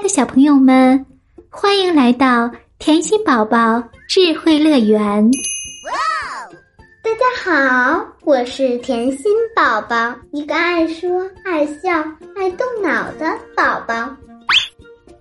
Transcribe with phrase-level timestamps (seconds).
[0.00, 1.04] 的小朋友们，
[1.50, 2.48] 欢迎来到
[2.78, 5.00] 甜心宝宝智慧乐园。
[5.84, 5.92] 哇！
[7.02, 11.90] 大家好，我是甜心宝宝，一个爱说、爱笑、
[12.36, 14.14] 爱动脑的宝宝。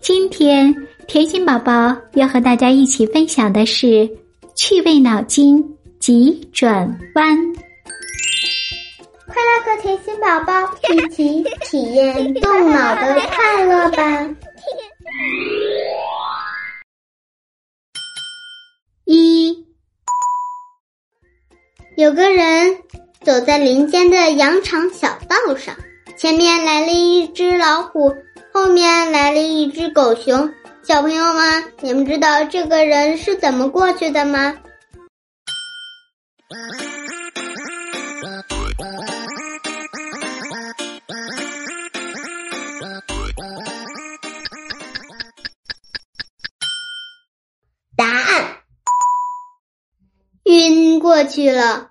[0.00, 0.74] 今天
[1.06, 4.08] 甜心宝宝要和大家一起分享的是
[4.54, 5.64] 趣味脑筋
[5.98, 7.38] 急转弯。
[9.26, 10.52] 快来和甜心宝宝
[10.92, 14.28] 一起体验动脑的快乐吧！
[21.96, 22.76] 有个人
[23.24, 25.74] 走在林间的羊肠小道上，
[26.14, 28.14] 前面来了一只老虎，
[28.52, 30.52] 后面来了一只狗熊。
[30.82, 34.54] 小朋友们，你们知道这个人是怎么过去的吗？
[50.76, 51.90] 晕过去了。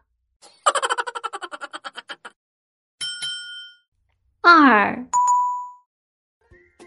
[4.41, 5.05] 二，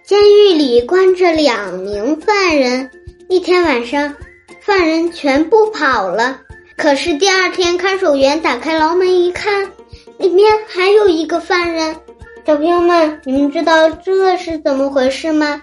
[0.05, 2.91] 监狱里关着两名犯人。
[3.29, 4.15] 一天晚上，
[4.61, 6.41] 犯人全部跑了。
[6.77, 9.73] 可是第二天，看守员打开牢门一看，
[10.19, 12.01] 里面还有一个犯人。
[12.47, 15.63] 小朋友们，你们知道这是怎么回事吗？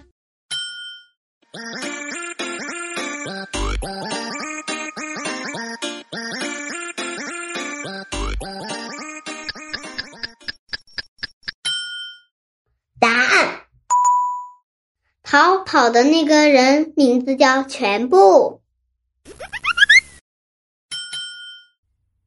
[15.25, 18.61] 逃跑的那个人名字叫全部。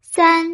[0.03, 0.47] 三，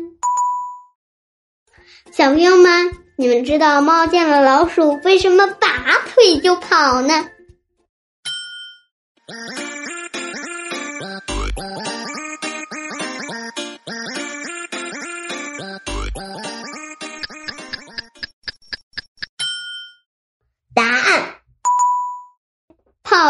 [2.12, 7.30] 小朋友们，你们知道猫见了老鼠为什么拔腿就跑呢？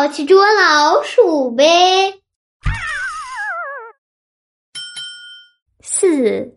[0.08, 2.14] 去捉老鼠呗。
[5.82, 6.52] 四，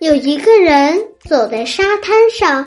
[0.00, 2.66] 有一个人走在沙滩上，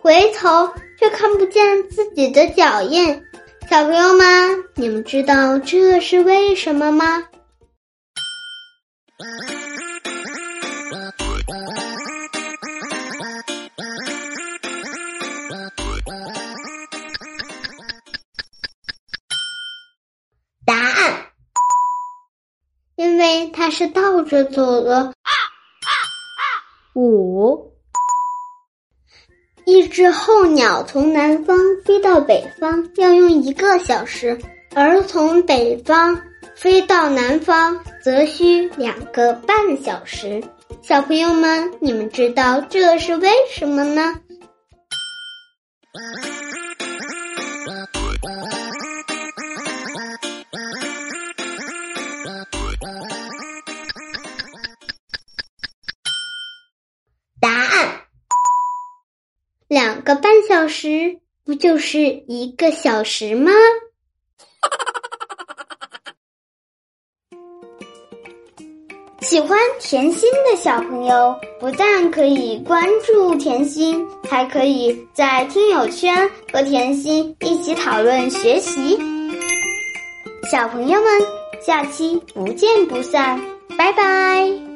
[0.00, 3.22] 回头却看不见自己的脚印。
[3.68, 7.24] 小朋友们，你们知道这是为什么吗？
[23.20, 25.12] 为它是倒着走的。
[26.94, 27.70] 五，
[29.66, 34.38] 一只候鸟从南方飞到北方要用一个小时，
[34.74, 36.18] 而从北方
[36.56, 40.42] 飞到南方则需两个半小时。
[40.82, 44.14] 小朋友们，你们知道这是为什么呢？
[59.70, 63.52] 两个半小时不就是一个小时吗？
[69.22, 78.98] 喜欢甜心的小朋友不但可以关注甜心，还可以在听友圈和甜心一起讨论学习。
[80.50, 81.08] 小朋友们，
[81.64, 83.40] 下期不见不散，
[83.78, 84.69] 拜拜。